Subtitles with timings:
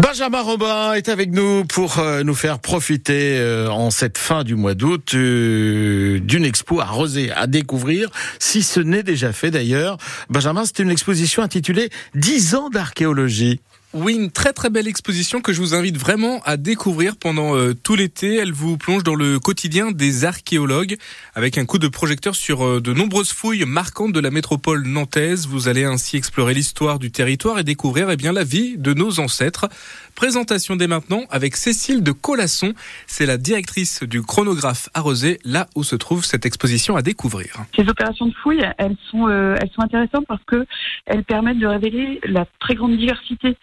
[0.00, 4.54] Benjamin Robin est avec nous pour euh, nous faire profiter euh, en cette fin du
[4.54, 8.08] mois d'août euh, d'une expo à Rosé à découvrir,
[8.38, 9.98] si ce n'est déjà fait d'ailleurs.
[10.30, 13.60] Benjamin, c'est une exposition intitulée 10 ans d'archéologie.
[13.92, 17.74] Oui, une très très belle exposition que je vous invite vraiment à découvrir pendant euh,
[17.74, 18.36] tout l'été.
[18.36, 20.96] Elle vous plonge dans le quotidien des archéologues
[21.34, 25.48] avec un coup de projecteur sur euh, de nombreuses fouilles marquantes de la métropole nantaise.
[25.48, 29.18] Vous allez ainsi explorer l'histoire du territoire et découvrir eh bien la vie de nos
[29.18, 29.68] ancêtres.
[30.14, 32.74] Présentation dès maintenant avec Cécile de Colasson.
[33.08, 37.64] C'est la directrice du chronographe arrosé, là où se trouve cette exposition à découvrir.
[37.74, 40.64] Ces opérations de fouilles, elles sont, euh, elles sont intéressantes parce que
[41.06, 43.56] elles permettent de révéler la très grande diversité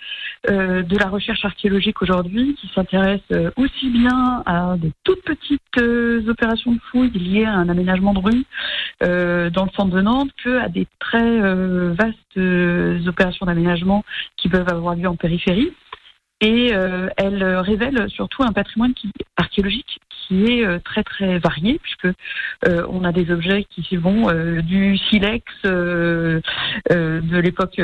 [0.49, 5.61] euh, de la recherche archéologique aujourd'hui, qui s'intéresse euh, aussi bien à des toutes petites
[5.79, 8.45] euh, opérations de fouilles liées à un aménagement de rue
[9.01, 11.39] dans le centre de Nantes, que à des très
[11.93, 14.03] vastes opérations d'aménagement
[14.37, 15.71] qui peuvent avoir lieu en périphérie.
[16.41, 16.71] Et
[17.17, 18.93] elle révèle surtout un patrimoine
[19.37, 22.05] archéologique qui est euh, très très varié puisque
[22.67, 26.41] euh, on a des objets qui vont euh, du silex de
[27.37, 27.81] l'époque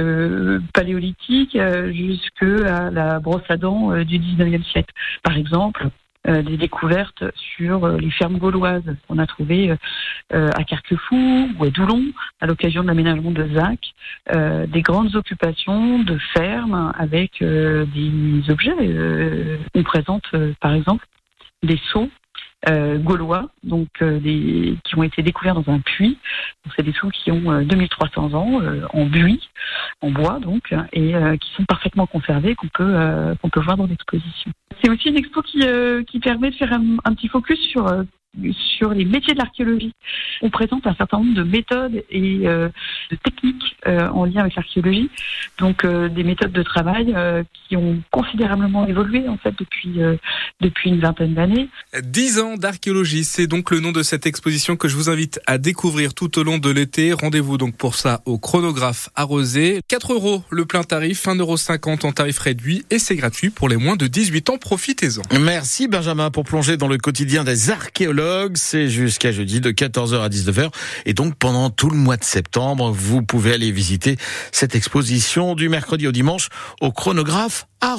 [0.74, 1.58] paléolithique
[1.92, 4.94] jusqu'à la brosse à dents du 19e siècle.
[5.24, 5.88] Par exemple,
[6.26, 9.76] des découvertes sur les fermes gauloises qu'on a trouvées
[10.32, 12.04] à Carquefou ou à Doulon
[12.42, 13.94] à l'occasion de l'aménagement de Zac,
[14.70, 18.74] des grandes occupations de fermes avec des objets.
[19.76, 20.26] on présente
[20.60, 21.06] par exemple
[21.64, 22.23] des seaux euh,
[22.98, 26.18] gaulois, donc euh, des, qui ont été découverts dans un puits.
[26.76, 28.62] C'est des sous qui ont 2300 euh, ans
[28.94, 29.50] en buis,
[30.02, 32.96] en bois donc, et qui sont parfaitement conservés, qu'on peut
[33.42, 34.52] qu'on peut voir dans l'exposition.
[34.82, 35.62] C'est aussi une expo qui
[36.08, 37.86] qui permet de faire un petit focus sur
[38.78, 39.94] sur les métiers de l'archéologie.
[40.42, 42.70] On présente un certain nombre de méthodes et euh,
[43.12, 45.10] de techniques euh, en lien avec l'archéologie,
[45.60, 47.16] donc euh, des méthodes de travail
[47.68, 50.00] qui ont considérablement évolué en fait depuis
[50.62, 51.70] depuis une vingtaine d'années.
[52.02, 55.58] Dix ans d'archéologie, c'est donc le nom de cette exposition que je vous invite à
[55.58, 57.14] découvrir tout au long de l'été.
[57.14, 59.82] Rendez-vous donc pour ça au chronographe arrosé.
[59.88, 61.58] 4 euros le plein tarif, 1,50 euros
[62.04, 64.58] en tarif réduit et c'est gratuit pour les moins de 18 ans.
[64.58, 65.22] Profitez-en.
[65.40, 68.23] Merci Benjamin pour plonger dans le quotidien des archéologues.
[68.56, 70.70] C'est jusqu'à jeudi de 14h à 19h.
[71.06, 74.18] Et donc pendant tout le mois de septembre, vous pouvez aller visiter
[74.52, 76.50] cette exposition du mercredi au dimanche
[76.82, 77.96] au chronographe à